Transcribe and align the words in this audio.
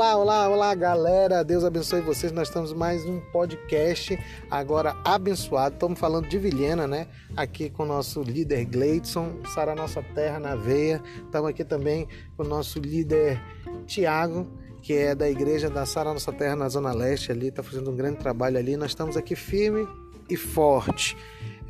Olá, 0.00 0.16
olá, 0.16 0.48
olá, 0.48 0.74
galera. 0.74 1.44
Deus 1.44 1.62
abençoe 1.62 2.00
vocês. 2.00 2.32
Nós 2.32 2.48
estamos 2.48 2.72
mais 2.72 3.04
um 3.04 3.20
podcast 3.20 4.18
agora 4.50 4.96
abençoado. 5.04 5.74
Estamos 5.74 6.00
falando 6.00 6.26
de 6.26 6.38
Vilhena, 6.38 6.86
né? 6.86 7.06
Aqui 7.36 7.68
com 7.68 7.82
o 7.82 7.86
nosso 7.86 8.22
líder 8.22 8.64
Gleidson, 8.64 9.40
Sara 9.52 9.74
Nossa 9.74 10.02
Terra 10.02 10.40
na 10.40 10.56
Veia. 10.56 11.02
Estamos 11.26 11.50
aqui 11.50 11.62
também 11.66 12.08
com 12.34 12.44
o 12.44 12.48
nosso 12.48 12.78
líder 12.78 13.38
Tiago, 13.86 14.48
que 14.80 14.94
é 14.94 15.14
da 15.14 15.28
igreja 15.28 15.68
da 15.68 15.84
Sara 15.84 16.14
Nossa 16.14 16.32
Terra 16.32 16.56
na 16.56 16.70
Zona 16.70 16.94
Leste 16.94 17.30
ali, 17.30 17.48
está 17.48 17.62
fazendo 17.62 17.90
um 17.90 17.94
grande 17.94 18.16
trabalho 18.20 18.56
ali. 18.56 18.78
Nós 18.78 18.92
estamos 18.92 19.18
aqui 19.18 19.36
firme 19.36 19.86
e 20.30 20.34
forte. 20.34 21.14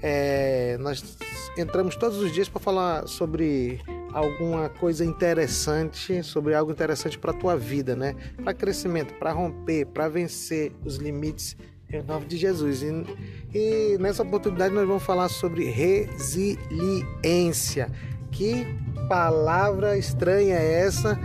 É, 0.00 0.78
nós 0.78 1.18
entramos 1.58 1.96
todos 1.96 2.18
os 2.18 2.30
dias 2.30 2.48
para 2.48 2.60
falar 2.60 3.08
sobre 3.08 3.80
alguma 4.12 4.68
coisa 4.68 5.04
interessante, 5.04 6.22
sobre 6.22 6.54
algo 6.54 6.70
interessante 6.72 7.18
para 7.18 7.30
a 7.30 7.34
tua 7.34 7.56
vida, 7.56 7.94
né? 7.96 8.14
Para 8.42 8.54
crescimento, 8.54 9.14
para 9.14 9.32
romper, 9.32 9.86
para 9.86 10.08
vencer 10.08 10.72
os 10.84 10.96
limites 10.96 11.56
em 11.92 12.02
nome 12.02 12.26
de 12.26 12.36
Jesus. 12.36 12.82
E, 12.82 13.04
e, 13.54 13.96
nessa 13.98 14.22
oportunidade 14.22 14.72
nós 14.74 14.86
vamos 14.86 15.02
falar 15.02 15.28
sobre 15.28 15.64
resiliência. 15.64 16.60
Que 18.30 18.64
palavra 19.08 19.98
estranha 19.98 20.54
é 20.54 20.84
essa? 20.84 21.18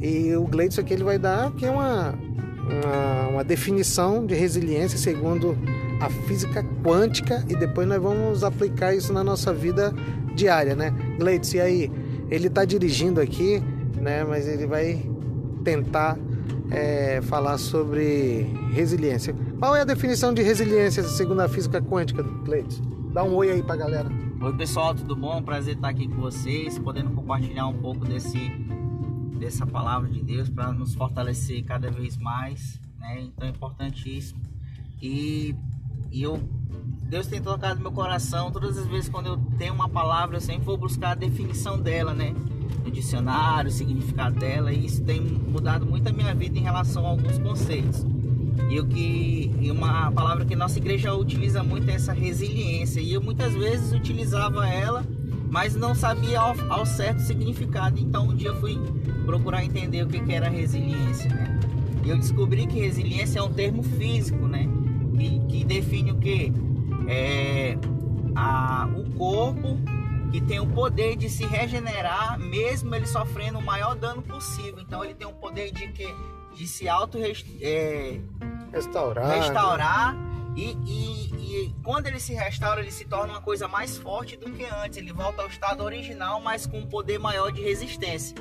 E 0.00 0.34
o 0.34 0.44
Gleidson 0.44 0.80
aqui 0.80 0.94
ele 0.94 1.04
vai 1.04 1.18
dar 1.18 1.52
que 1.52 1.64
é 1.66 1.70
uma, 1.70 2.12
uma, 2.12 3.28
uma 3.28 3.44
definição 3.44 4.26
de 4.26 4.34
resiliência 4.34 4.98
segundo 4.98 5.56
a 6.00 6.08
física 6.26 6.64
quântica 6.84 7.44
e 7.48 7.56
depois 7.56 7.86
nós 7.86 8.00
vamos 8.00 8.42
aplicar 8.44 8.94
isso 8.94 9.12
na 9.12 9.22
nossa 9.24 9.52
vida 9.52 9.92
diária, 10.34 10.74
né? 10.74 10.92
Gleidson, 11.18 11.56
e 11.56 11.60
aí? 11.60 11.90
Ele 12.30 12.48
está 12.48 12.64
dirigindo 12.64 13.20
aqui, 13.20 13.60
né? 13.96 14.24
Mas 14.24 14.46
ele 14.46 14.66
vai 14.66 15.02
tentar 15.64 16.18
é, 16.70 17.20
falar 17.22 17.58
sobre 17.58 18.42
resiliência. 18.72 19.34
Qual 19.58 19.74
é 19.74 19.80
a 19.80 19.84
definição 19.84 20.32
de 20.32 20.42
resiliência 20.42 21.02
segundo 21.02 21.40
a 21.40 21.48
física 21.48 21.80
quântica, 21.80 22.22
Cleiton? 22.44 23.10
Dá 23.12 23.24
um 23.24 23.34
oi 23.34 23.50
aí 23.50 23.62
pra 23.62 23.76
galera. 23.76 24.08
Oi 24.40 24.56
pessoal, 24.56 24.94
tudo 24.94 25.16
bom? 25.16 25.42
Prazer 25.42 25.74
estar 25.74 25.88
aqui 25.88 26.06
com 26.06 26.20
vocês, 26.20 26.78
podendo 26.78 27.10
compartilhar 27.10 27.66
um 27.66 27.78
pouco 27.78 28.04
desse 28.04 28.38
dessa 29.38 29.66
palavra 29.66 30.08
de 30.08 30.22
Deus 30.22 30.48
para 30.48 30.72
nos 30.72 30.94
fortalecer 30.94 31.64
cada 31.64 31.90
vez 31.90 32.16
mais, 32.16 32.80
né? 32.98 33.22
Então 33.22 33.46
é 33.46 33.50
importantíssimo. 33.50 34.40
E, 35.00 35.54
e 36.10 36.22
eu 36.22 36.40
Deus 37.08 37.26
tem 37.26 37.40
tocado 37.40 37.80
meu 37.80 37.90
coração. 37.90 38.50
Todas 38.50 38.76
as 38.76 38.86
vezes 38.86 39.08
quando 39.08 39.26
eu 39.26 39.38
tenho 39.56 39.72
uma 39.72 39.88
palavra, 39.88 40.36
eu 40.36 40.40
sempre 40.40 40.64
vou 40.64 40.76
buscar 40.76 41.12
a 41.12 41.14
definição 41.14 41.80
dela, 41.80 42.12
né? 42.12 42.34
No 42.84 42.90
dicionário, 42.90 43.70
o 43.70 43.72
significado 43.72 44.38
dela. 44.38 44.70
E 44.70 44.84
isso 44.84 45.02
tem 45.02 45.20
mudado 45.20 45.86
muito 45.86 46.06
a 46.06 46.12
minha 46.12 46.34
vida 46.34 46.58
em 46.58 46.62
relação 46.62 47.06
a 47.06 47.08
alguns 47.08 47.38
conceitos. 47.38 48.04
E 48.68 48.78
o 48.78 48.86
que 48.86 49.50
e 49.58 49.70
uma 49.70 50.12
palavra 50.12 50.44
que 50.44 50.54
nossa 50.54 50.78
igreja 50.78 51.14
utiliza 51.14 51.62
muito 51.62 51.88
é 51.90 51.94
essa 51.94 52.12
resiliência. 52.12 53.00
E 53.00 53.14
eu 53.14 53.22
muitas 53.22 53.54
vezes 53.54 53.90
utilizava 53.92 54.68
ela, 54.68 55.02
mas 55.50 55.74
não 55.74 55.94
sabia 55.94 56.38
ao, 56.38 56.54
ao 56.68 56.84
certo 56.84 57.20
significado. 57.20 57.98
Então 57.98 58.28
um 58.28 58.36
dia 58.36 58.48
eu 58.48 58.60
fui 58.60 58.78
procurar 59.24 59.64
entender 59.64 60.02
o 60.02 60.08
que, 60.08 60.20
que 60.20 60.32
era 60.34 60.50
resiliência, 60.50 61.30
né? 61.30 61.58
E 62.04 62.10
eu 62.10 62.18
descobri 62.18 62.66
que 62.66 62.78
resiliência 62.78 63.38
é 63.38 63.42
um 63.42 63.52
termo 63.52 63.82
físico, 63.82 64.46
né? 64.46 64.68
Que, 65.16 65.40
que 65.48 65.64
define 65.64 66.12
o 66.12 66.16
que? 66.16 66.52
É, 67.08 67.76
a, 68.34 68.88
o 68.96 69.10
corpo 69.16 69.78
que 70.30 70.40
tem 70.40 70.60
o 70.60 70.66
poder 70.66 71.16
de 71.16 71.28
se 71.30 71.46
regenerar, 71.46 72.38
mesmo 72.38 72.94
ele 72.94 73.06
sofrendo 73.06 73.58
o 73.58 73.62
maior 73.62 73.94
dano 73.94 74.22
possível. 74.22 74.80
Então 74.80 75.04
ele 75.04 75.14
tem 75.14 75.26
o 75.26 75.32
poder 75.32 75.70
de 75.72 75.88
que 75.88 76.06
de 76.54 76.66
se 76.66 76.88
auto 76.88 77.18
é, 77.18 78.20
restaurar, 78.72 79.30
restaurar 79.30 80.14
né? 80.14 80.52
e, 80.56 80.76
e, 80.84 81.66
e, 81.66 81.74
quando 81.84 82.08
ele 82.08 82.18
se 82.18 82.34
restaura 82.34 82.80
ele 82.80 82.90
se 82.90 83.04
torna 83.04 83.34
uma 83.34 83.40
coisa 83.40 83.68
mais 83.68 83.96
forte 83.96 84.36
do 84.36 84.50
que 84.50 84.64
antes. 84.64 84.98
Ele 84.98 85.12
volta 85.12 85.42
ao 85.42 85.48
estado 85.48 85.84
original, 85.84 86.40
mas 86.40 86.66
com 86.66 86.80
um 86.80 86.86
poder 86.86 87.18
maior 87.18 87.52
de 87.52 87.62
resistência. 87.62 88.36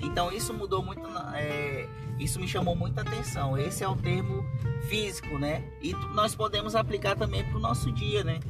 Então 0.00 0.32
isso 0.32 0.54
mudou 0.54 0.82
muito, 0.82 1.06
é, 1.34 1.77
isso 2.18 2.40
me 2.40 2.48
chamou 2.48 2.74
muita 2.74 3.02
atenção. 3.02 3.56
Esse 3.56 3.84
é 3.84 3.88
o 3.88 3.96
termo 3.96 4.44
físico, 4.88 5.38
né? 5.38 5.62
E 5.82 5.92
nós 6.14 6.34
podemos 6.34 6.74
aplicar 6.74 7.16
também 7.16 7.44
para 7.44 7.56
o 7.56 7.60
nosso 7.60 7.92
dia, 7.92 8.24
né? 8.24 8.40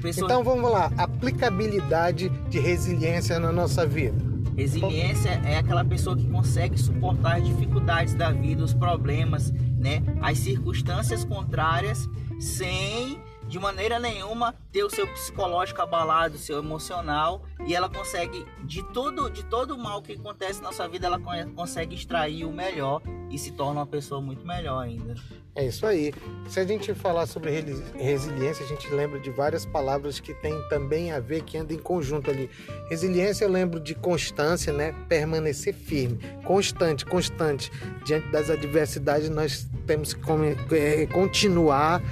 Pessoa... 0.00 0.26
Então 0.26 0.42
vamos 0.42 0.70
lá, 0.70 0.90
aplicabilidade 0.96 2.28
de 2.28 2.58
resiliência 2.58 3.38
na 3.38 3.52
nossa 3.52 3.86
vida. 3.86 4.16
Resiliência 4.56 5.30
é 5.44 5.58
aquela 5.58 5.84
pessoa 5.84 6.16
que 6.16 6.26
consegue 6.28 6.78
suportar 6.78 7.38
as 7.38 7.44
dificuldades 7.46 8.14
da 8.14 8.30
vida, 8.30 8.62
os 8.62 8.72
problemas, 8.72 9.50
né? 9.50 10.02
As 10.20 10.38
circunstâncias 10.38 11.24
contrárias 11.24 12.08
sem 12.38 13.18
de 13.48 13.58
maneira 13.58 13.98
nenhuma 13.98 14.54
ter 14.72 14.84
o 14.84 14.90
seu 14.90 15.06
psicológico 15.06 15.80
abalado, 15.82 16.36
o 16.36 16.38
seu 16.38 16.58
emocional, 16.58 17.42
e 17.66 17.74
ela 17.74 17.88
consegue 17.88 18.44
de 18.64 18.82
todo 18.92 19.30
de 19.30 19.44
todo 19.44 19.74
o 19.74 19.78
mal 19.78 20.02
que 20.02 20.12
acontece 20.12 20.62
na 20.62 20.72
sua 20.72 20.88
vida, 20.88 21.06
ela 21.06 21.20
consegue 21.54 21.94
extrair 21.94 22.44
o 22.44 22.52
melhor 22.52 23.02
e 23.30 23.38
se 23.38 23.52
torna 23.52 23.80
uma 23.80 23.86
pessoa 23.86 24.20
muito 24.20 24.46
melhor 24.46 24.82
ainda. 24.82 25.14
É 25.56 25.66
isso 25.66 25.86
aí. 25.86 26.12
Se 26.48 26.58
a 26.58 26.64
gente 26.64 26.92
falar 26.94 27.26
sobre 27.26 27.52
resiliência, 27.96 28.64
a 28.64 28.68
gente 28.68 28.88
lembra 28.92 29.20
de 29.20 29.30
várias 29.30 29.64
palavras 29.64 30.18
que 30.18 30.34
tem 30.34 30.52
também 30.68 31.12
a 31.12 31.20
ver, 31.20 31.42
que 31.42 31.56
andam 31.56 31.76
em 31.76 31.80
conjunto 31.80 32.28
ali. 32.28 32.50
Resiliência 32.90 33.44
eu 33.44 33.50
lembro 33.50 33.78
de 33.78 33.94
constância, 33.94 34.72
né? 34.72 34.92
Permanecer 35.08 35.72
firme, 35.72 36.18
constante, 36.44 37.06
constante. 37.06 37.70
Diante 38.04 38.28
das 38.32 38.50
adversidades, 38.50 39.30
nós 39.30 39.68
temos 39.86 40.12
que 40.12 40.74
é, 40.74 41.06
continuar 41.06 42.02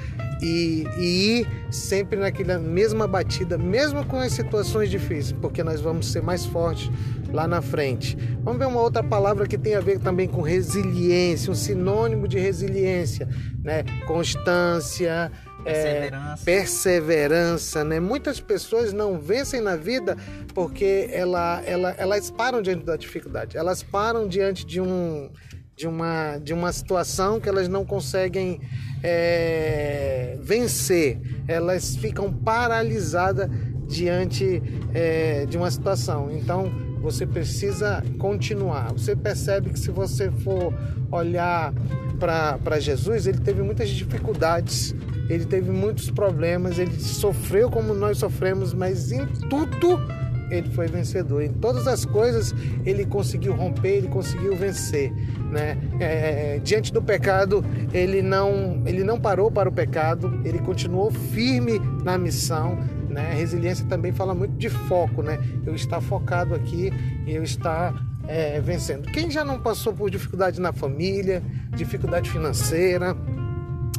e, 0.42 0.84
e, 0.98 1.40
ir 1.40 1.46
sempre 1.70 2.18
naquela 2.18 2.58
mesma 2.58 3.06
batida, 3.06 3.56
mesmo 3.56 4.04
com 4.04 4.18
as 4.18 4.32
situações 4.32 4.90
difíceis, 4.90 5.32
porque 5.32 5.62
nós 5.62 5.80
vamos 5.80 6.10
ser 6.10 6.22
mais 6.22 6.44
fortes 6.44 6.90
lá 7.32 7.46
na 7.46 7.62
frente. 7.62 8.16
Vamos 8.42 8.58
ver 8.58 8.66
uma 8.66 8.80
outra 8.80 9.02
palavra 9.02 9.46
que 9.46 9.56
tem 9.56 9.74
a 9.74 9.80
ver 9.80 10.00
também 10.00 10.28
com 10.28 10.42
resiliência, 10.42 11.50
um 11.50 11.54
sinônimo 11.54 12.26
de 12.26 12.38
resiliência, 12.38 13.28
né? 13.62 13.84
Constância, 14.06 15.30
perseverança. 15.64 16.42
É, 16.42 16.44
perseverança, 16.44 17.84
né? 17.84 18.00
Muitas 18.00 18.40
pessoas 18.40 18.92
não 18.92 19.18
vencem 19.18 19.60
na 19.60 19.76
vida 19.76 20.16
porque 20.54 21.08
ela, 21.12 21.62
ela, 21.64 21.94
elas 21.96 22.30
param 22.30 22.60
diante 22.60 22.84
da 22.84 22.96
dificuldade, 22.96 23.56
elas 23.56 23.82
param 23.82 24.26
diante 24.26 24.66
de 24.66 24.80
um 24.80 25.30
de 25.74 25.88
uma, 25.88 26.38
de 26.38 26.52
uma 26.52 26.70
situação 26.70 27.40
que 27.40 27.48
elas 27.48 27.66
não 27.66 27.84
conseguem 27.84 28.60
é, 29.02 30.21
vencer, 30.52 31.18
elas 31.48 31.96
ficam 31.96 32.30
paralisadas 32.30 33.48
diante 33.88 34.62
é, 34.92 35.46
de 35.46 35.56
uma 35.56 35.70
situação. 35.70 36.30
Então 36.30 36.70
você 37.00 37.26
precisa 37.26 38.02
continuar. 38.18 38.92
Você 38.92 39.16
percebe 39.16 39.70
que 39.70 39.78
se 39.78 39.90
você 39.90 40.30
for 40.30 40.74
olhar 41.10 41.72
para 42.18 42.78
Jesus, 42.78 43.26
ele 43.26 43.38
teve 43.38 43.62
muitas 43.62 43.88
dificuldades, 43.88 44.94
ele 45.28 45.46
teve 45.46 45.70
muitos 45.70 46.10
problemas, 46.10 46.78
ele 46.78 47.00
sofreu 47.00 47.70
como 47.70 47.94
nós 47.94 48.18
sofremos, 48.18 48.74
mas 48.74 49.10
em 49.10 49.26
tudo 49.48 49.98
ele 50.52 50.70
foi 50.70 50.86
vencedor. 50.86 51.42
Em 51.42 51.52
todas 51.52 51.86
as 51.86 52.04
coisas 52.04 52.54
ele 52.84 53.06
conseguiu 53.06 53.54
romper, 53.54 53.96
ele 53.96 54.08
conseguiu 54.08 54.54
vencer. 54.54 55.12
Né? 55.50 55.76
É, 55.98 56.60
diante 56.62 56.92
do 56.92 57.02
pecado, 57.02 57.64
ele 57.92 58.22
não, 58.22 58.82
ele 58.86 59.02
não 59.02 59.20
parou 59.20 59.50
para 59.50 59.68
o 59.68 59.72
pecado, 59.72 60.40
ele 60.44 60.58
continuou 60.58 61.10
firme 61.10 61.80
na 62.04 62.18
missão. 62.18 62.78
Né? 63.08 63.34
Resiliência 63.34 63.86
também 63.86 64.12
fala 64.12 64.34
muito 64.34 64.56
de 64.56 64.70
foco, 64.70 65.22
né? 65.22 65.38
Eu 65.66 65.74
estar 65.74 66.00
focado 66.00 66.54
aqui, 66.54 66.90
eu 67.26 67.42
estar 67.42 67.94
é, 68.26 68.58
vencendo. 68.60 69.10
Quem 69.10 69.30
já 69.30 69.44
não 69.44 69.60
passou 69.60 69.92
por 69.92 70.10
dificuldade 70.10 70.58
na 70.58 70.72
família, 70.72 71.42
dificuldade 71.76 72.30
financeira, 72.30 73.14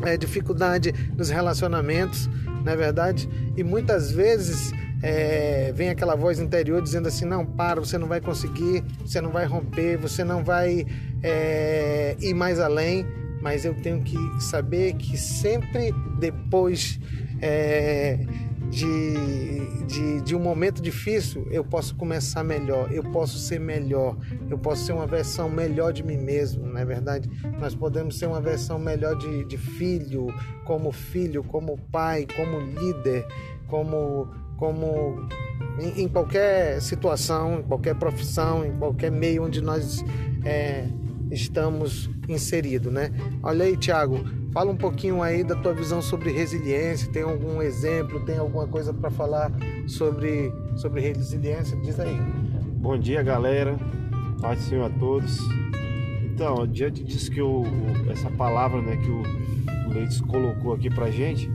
é, 0.01 0.17
dificuldade 0.17 0.93
nos 1.15 1.29
relacionamentos, 1.29 2.27
não 2.65 2.73
é 2.73 2.75
verdade? 2.75 3.29
E 3.55 3.63
muitas 3.63 4.11
vezes 4.11 4.73
é, 5.03 5.73
vem 5.75 5.89
aquela 5.89 6.15
voz 6.15 6.39
interior 6.39 6.81
dizendo 6.81 7.09
assim: 7.09 7.25
não, 7.25 7.45
para, 7.45 7.81
você 7.81 7.97
não 7.97 8.07
vai 8.07 8.21
conseguir, 8.21 8.81
você 9.01 9.19
não 9.19 9.31
vai 9.31 9.45
romper, 9.45 9.97
você 9.97 10.23
não 10.23 10.45
vai 10.45 10.85
é, 11.21 12.15
ir 12.21 12.33
mais 12.33 12.57
além. 12.59 13.05
Mas 13.41 13.65
eu 13.65 13.73
tenho 13.73 14.01
que 14.01 14.17
saber 14.39 14.93
que 14.93 15.17
sempre 15.17 15.93
depois 16.17 16.97
é, 17.41 18.17
de, 18.69 19.85
de, 19.85 20.21
de, 20.21 20.33
um 20.33 20.39
momento 20.39 20.81
difícil, 20.81 21.45
eu 21.51 21.61
posso 21.61 21.93
começar 21.93 22.41
melhor, 22.41 22.89
eu 22.89 23.03
posso 23.03 23.37
ser 23.37 23.59
melhor, 23.59 24.17
eu 24.49 24.57
posso 24.57 24.85
ser 24.85 24.93
uma 24.93 25.05
versão 25.05 25.49
melhor 25.49 25.91
de 25.91 26.01
mim 26.01 26.15
mesmo, 26.15 26.65
não 26.65 26.79
é 26.79 26.85
verdade? 26.85 27.29
Nós 27.59 27.75
podemos 27.75 28.17
ser 28.17 28.27
uma 28.27 28.39
versão 28.39 28.79
melhor 28.79 29.17
de, 29.17 29.43
de 29.43 29.57
filho, 29.57 30.33
como 30.63 30.93
filho, 30.93 31.43
como 31.43 31.77
pai, 31.91 32.25
como 32.37 32.61
líder, 32.61 33.27
como 33.67 34.29
como 34.57 35.27
em, 35.79 36.03
em, 36.03 36.07
qualquer 36.07 36.81
situação, 36.81 37.59
em 37.59 37.63
qualquer 37.63 37.95
profissão, 37.95 38.65
em 38.65 38.71
qualquer 38.77 39.11
meio 39.11 39.43
onde 39.43 39.61
nós 39.61 40.03
é, 40.45 40.85
estamos 41.31 42.09
inseridos, 42.27 42.91
né? 42.91 43.11
Olha 43.41 43.65
aí, 43.65 43.75
Tiago, 43.75 44.23
fala 44.51 44.71
um 44.71 44.77
pouquinho 44.77 45.21
aí 45.21 45.43
da 45.43 45.55
tua 45.55 45.73
visão 45.73 46.01
sobre 46.01 46.31
resiliência. 46.31 47.11
Tem 47.11 47.23
algum 47.23 47.61
exemplo? 47.61 48.19
Tem 48.21 48.37
alguma 48.37 48.67
coisa 48.67 48.93
para 48.93 49.09
falar 49.09 49.51
sobre 49.87 50.51
sobre 50.75 51.01
resiliência? 51.01 51.77
Diz 51.77 51.99
aí. 51.99 52.17
Bom 52.75 52.97
dia, 52.97 53.23
galera. 53.23 53.77
Paz 54.41 54.59
do 54.59 54.65
Senhor 54.65 54.85
a 54.85 54.89
todos. 54.99 55.39
Então, 56.33 56.65
diante 56.67 57.03
disso 57.03 57.31
que 57.31 57.41
o, 57.41 57.63
essa 58.09 58.29
palavra, 58.31 58.81
né, 58.81 58.97
que 58.97 59.09
o 59.09 59.23
Leites 59.93 60.19
colocou 60.21 60.73
aqui 60.73 60.89
pra 60.89 61.11
gente, 61.11 61.49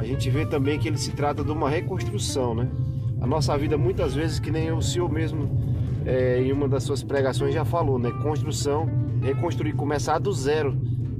a 0.00 0.04
gente 0.04 0.30
vê 0.30 0.46
também 0.46 0.78
que 0.78 0.88
ele 0.88 0.96
se 0.96 1.12
trata 1.12 1.44
de 1.44 1.50
uma 1.50 1.68
reconstrução, 1.68 2.54
né? 2.54 2.66
A 3.20 3.26
nossa 3.26 3.56
vida 3.58 3.76
muitas 3.76 4.14
vezes, 4.14 4.40
que 4.40 4.50
nem 4.50 4.72
o 4.72 4.80
senhor 4.80 5.12
mesmo 5.12 5.60
é, 6.06 6.40
em 6.40 6.50
uma 6.52 6.66
das 6.66 6.84
suas 6.84 7.02
pregações 7.02 7.52
já 7.52 7.66
falou, 7.66 7.98
né? 7.98 8.10
Construção, 8.22 8.88
reconstruir, 9.20 9.74
começar 9.74 10.18
do 10.18 10.32
zero, 10.32 10.72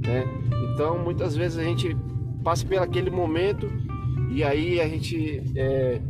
né? 0.03 0.25
Então, 0.73 0.97
muitas 0.97 1.35
vezes 1.35 1.59
a 1.59 1.63
gente 1.63 1.95
passa 2.43 2.65
por 2.65 2.79
aquele 2.79 3.11
momento 3.11 3.71
e 4.31 4.43
aí 4.43 4.81
a 4.81 4.87
gente 4.87 5.43
é, 5.55 6.01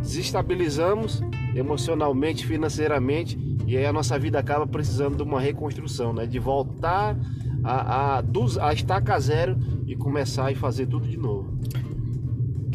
desestabilizamos 0.00 1.20
emocionalmente, 1.56 2.46
financeiramente 2.46 3.36
e 3.66 3.76
aí 3.76 3.86
a 3.86 3.92
nossa 3.92 4.16
vida 4.20 4.38
acaba 4.38 4.68
precisando 4.68 5.16
de 5.16 5.24
uma 5.24 5.40
reconstrução, 5.40 6.12
né? 6.12 6.26
De 6.26 6.38
voltar 6.38 7.16
a, 7.64 8.18
a, 8.18 8.24
a 8.60 8.72
estaca 8.72 9.18
zero 9.18 9.58
e 9.84 9.96
começar 9.96 10.52
e 10.52 10.54
fazer 10.54 10.86
tudo 10.86 11.08
de 11.08 11.16
novo. 11.16 11.49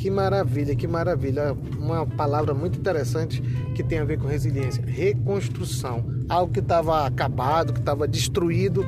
Que 0.05 0.11
maravilha, 0.11 0.75
que 0.75 0.87
maravilha. 0.87 1.57
Uma 1.79 2.05
palavra 2.05 2.53
muito 2.53 2.77
interessante 2.77 3.41
que 3.73 3.81
tem 3.81 3.97
a 3.97 4.05
ver 4.05 4.19
com 4.19 4.27
resiliência. 4.27 4.83
Reconstrução. 4.85 6.05
Algo 6.29 6.53
que 6.53 6.59
estava 6.59 7.07
acabado, 7.07 7.73
que 7.73 7.79
estava 7.79 8.07
destruído 8.07 8.85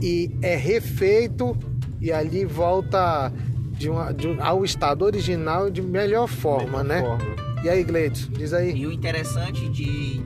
e 0.00 0.30
é 0.40 0.54
refeito 0.54 1.58
e 2.00 2.12
ali 2.12 2.44
volta 2.44 3.32
de 3.72 3.90
uma, 3.90 4.14
de 4.14 4.38
ao 4.38 4.64
estado 4.64 5.04
original 5.04 5.68
de 5.68 5.82
melhor 5.82 6.28
forma, 6.28 6.84
melhor 6.84 7.18
né? 7.18 7.18
Forma. 7.18 7.64
E 7.64 7.68
aí, 7.68 7.82
Gleito, 7.82 8.30
diz 8.30 8.52
aí. 8.52 8.72
E 8.72 8.86
o 8.86 8.92
interessante 8.92 9.68
de, 9.68 10.22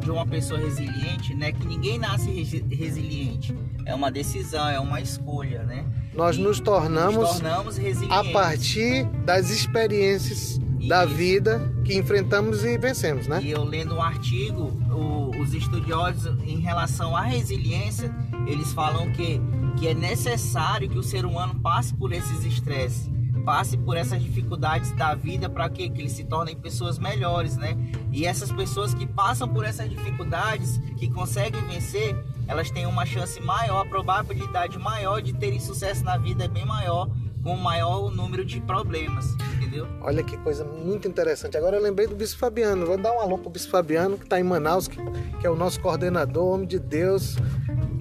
de 0.00 0.10
uma 0.10 0.26
pessoa 0.26 0.60
resiliente, 0.60 1.34
né? 1.34 1.52
Que 1.52 1.66
ninguém 1.66 1.98
nasce 1.98 2.30
resiliente. 2.70 3.56
É 3.86 3.94
uma 3.94 4.10
decisão, 4.10 4.68
é 4.68 4.78
uma 4.78 5.00
escolha, 5.00 5.62
né? 5.62 5.84
Nós 6.14 6.36
nos 6.36 6.60
tornamos, 6.60 7.16
nos 7.16 7.40
tornamos 7.40 7.78
a 8.10 8.24
partir 8.24 9.04
das 9.24 9.48
experiências 9.50 10.60
Isso. 10.78 10.88
da 10.88 11.06
vida 11.06 11.72
que 11.84 11.96
enfrentamos 11.96 12.64
e 12.64 12.76
vencemos, 12.76 13.26
né? 13.26 13.40
E 13.42 13.50
eu 13.50 13.64
lendo 13.64 13.94
um 13.94 14.02
artigo, 14.02 14.64
o, 14.92 15.30
os 15.40 15.54
estudiosos 15.54 16.26
em 16.46 16.60
relação 16.60 17.16
à 17.16 17.22
resiliência, 17.22 18.14
eles 18.46 18.72
falam 18.72 19.10
que, 19.12 19.40
que 19.78 19.88
é 19.88 19.94
necessário 19.94 20.88
que 20.88 20.98
o 20.98 21.02
ser 21.02 21.24
humano 21.24 21.58
passe 21.60 21.94
por 21.94 22.12
esses 22.12 22.44
estresses, 22.44 23.08
passe 23.40 23.76
por 23.76 23.96
essas 23.96 24.22
dificuldades 24.22 24.92
da 24.92 25.14
vida 25.14 25.48
para 25.48 25.68
que, 25.68 25.84
eles 25.84 26.12
se 26.12 26.24
tornem 26.24 26.56
pessoas 26.56 26.98
melhores, 26.98 27.56
né? 27.56 27.76
E 28.12 28.26
essas 28.26 28.52
pessoas 28.52 28.94
que 28.94 29.06
passam 29.06 29.48
por 29.48 29.64
essas 29.64 29.88
dificuldades, 29.88 30.78
que 30.98 31.08
conseguem 31.08 31.60
vencer, 31.66 32.16
elas 32.46 32.70
têm 32.70 32.86
uma 32.86 33.06
chance 33.06 33.40
maior, 33.40 33.82
a 33.82 33.88
probabilidade 33.88 34.78
maior 34.78 35.20
de 35.22 35.32
terem 35.32 35.60
sucesso 35.60 36.04
na 36.04 36.16
vida 36.16 36.44
é 36.44 36.48
bem 36.48 36.64
maior, 36.64 37.08
com 37.42 37.56
maior 37.56 38.10
número 38.10 38.44
de 38.44 38.60
problemas, 38.60 39.34
entendeu? 39.70 39.86
Olha 40.00 40.22
que 40.22 40.36
coisa 40.38 40.64
muito 40.64 41.06
interessante. 41.06 41.56
Agora 41.56 41.76
eu 41.76 41.82
lembrei 41.82 42.06
do 42.06 42.14
Bispo 42.14 42.38
Fabiano. 42.38 42.84
Vou 42.84 42.98
dar 42.98 43.12
um 43.12 43.20
alô 43.20 43.38
pro 43.38 43.48
Bispo 43.48 43.70
Fabiano, 43.70 44.18
que 44.18 44.24
está 44.24 44.38
em 44.38 44.42
Manaus, 44.42 44.88
que, 44.88 44.98
que, 45.40 45.46
é 45.46 45.50
o 45.50 45.56
nosso 45.56 45.80
coordenador, 45.80 46.54
homem 46.54 46.66
de 46.66 46.78
Deus. 46.78 47.36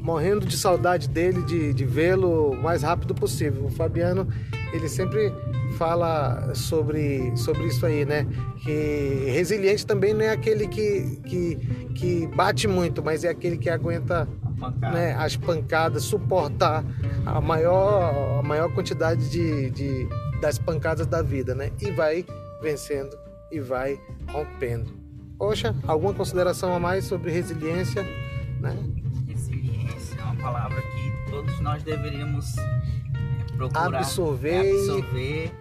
Morrendo 0.02 0.46
de 0.46 0.58
saudade 0.58 1.08
dele, 1.08 1.44
de, 1.44 1.74
de 1.74 1.86
vê-lo 1.86 2.52
o 2.52 2.62
mais 2.62 2.82
rápido 2.82 3.14
possível. 3.14 3.66
O 3.66 3.70
Fabiano, 3.70 4.28
ele 4.74 4.90
sempre 4.90 5.32
fala 5.78 6.54
sobre, 6.56 7.32
sobre 7.38 7.68
isso 7.68 7.86
aí, 7.86 8.06
né? 8.06 8.26
Que 8.64 9.26
resiliente 9.28 9.86
também 9.86 10.14
não 10.14 10.22
é 10.22 10.30
aquele 10.30 10.68
que, 10.68 11.22
que, 11.28 11.56
que 11.94 12.28
bate 12.28 12.68
muito, 12.68 13.04
mas 13.04 13.24
é 13.24 13.30
aquele 13.30 13.58
que 13.58 13.70
aguenta 13.70 14.28
né, 14.82 15.16
as 15.18 15.38
pancadas, 15.38 16.04
suportar 16.04 16.84
a 17.26 17.40
maior, 17.40 18.40
a 18.40 18.44
maior 18.44 18.74
quantidade 18.74 19.30
de, 19.30 19.70
de, 19.70 20.08
das 20.42 20.58
pancadas 20.58 21.08
da 21.08 21.22
vida, 21.22 21.54
né? 21.54 21.72
E 21.82 21.92
vai 21.92 22.26
vencendo 22.62 23.18
e 23.52 23.60
vai 23.60 24.00
rompendo. 24.30 24.92
Poxa, 25.38 25.76
alguma 25.88 26.14
consideração 26.14 26.74
a 26.74 26.80
mais 26.80 27.06
sobre 27.06 27.32
resiliência? 27.32 28.04
Né? 28.60 28.76
Resiliência 29.28 30.20
é 30.20 30.24
uma 30.24 30.36
palavra 30.36 30.82
que 30.82 31.32
todos 31.32 31.60
nós 31.62 31.82
deveríamos 31.84 32.56
procurar 33.56 34.00
absorver, 34.00 34.60
absorver 34.60 35.52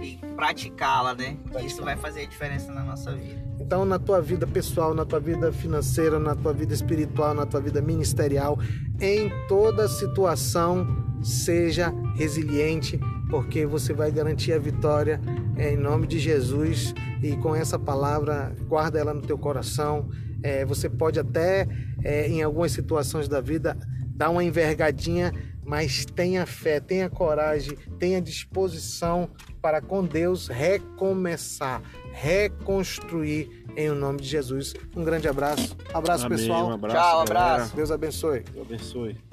e 0.00 0.16
praticá-la, 0.34 1.14
né? 1.14 1.36
Isso 1.64 1.82
vai 1.82 1.96
fazer 1.96 2.22
a 2.22 2.26
diferença 2.26 2.72
na 2.72 2.82
nossa 2.82 3.12
vida. 3.14 3.44
Então, 3.58 3.84
na 3.84 3.98
tua 3.98 4.20
vida 4.20 4.46
pessoal, 4.46 4.94
na 4.94 5.04
tua 5.04 5.18
vida 5.18 5.50
financeira, 5.52 6.18
na 6.18 6.34
tua 6.34 6.52
vida 6.52 6.72
espiritual, 6.72 7.34
na 7.34 7.46
tua 7.46 7.60
vida 7.60 7.80
ministerial, 7.80 8.58
em 9.00 9.30
toda 9.48 9.88
situação, 9.88 10.86
seja 11.22 11.92
resiliente, 12.14 13.00
porque 13.28 13.66
você 13.66 13.92
vai 13.92 14.10
garantir 14.10 14.52
a 14.52 14.58
vitória 14.58 15.20
é, 15.56 15.72
em 15.72 15.76
nome 15.76 16.06
de 16.06 16.18
Jesus. 16.18 16.94
E 17.22 17.36
com 17.36 17.54
essa 17.54 17.78
palavra, 17.78 18.54
guarda 18.68 18.98
ela 18.98 19.14
no 19.14 19.22
teu 19.22 19.38
coração. 19.38 20.08
É, 20.42 20.64
você 20.64 20.88
pode 20.88 21.18
até, 21.18 21.66
é, 22.04 22.28
em 22.28 22.42
algumas 22.42 22.72
situações 22.72 23.28
da 23.28 23.40
vida, 23.40 23.76
dar 24.06 24.30
uma 24.30 24.44
envergadinha, 24.44 25.32
mas 25.64 26.04
tenha 26.04 26.46
fé, 26.46 26.78
tenha 26.78 27.10
coragem, 27.10 27.76
tenha 27.98 28.20
disposição 28.20 29.28
para 29.60 29.80
com 29.80 30.04
Deus 30.04 30.46
recomeçar, 30.46 31.82
reconstruir 32.12 33.64
em 33.76 33.90
nome 33.90 34.20
de 34.20 34.28
Jesus. 34.28 34.74
Um 34.94 35.02
grande 35.02 35.26
abraço. 35.26 35.76
Abraço, 35.92 36.26
Amém, 36.26 36.38
pessoal. 36.38 36.68
Um 36.68 36.72
abraço, 36.72 36.96
Tchau, 36.96 37.20
abraço. 37.20 37.76
Deus 37.76 37.90
abençoe. 37.90 38.40
Deus 38.40 38.66
abençoe. 38.66 39.25